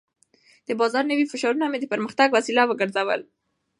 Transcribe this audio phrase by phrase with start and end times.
[0.67, 3.21] د بازار نوي فشارونه مې د پرمختګ وسیله وګرځول.